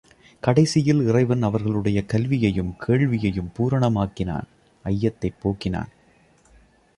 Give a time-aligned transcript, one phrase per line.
[0.39, 4.47] கடைசியில் இறைவன் அவர்களுடைய கல்வியையும், கேள்வியையும் பூரணமாக்கினான்
[4.83, 5.89] ஐயத்தைப் போக்கினான்.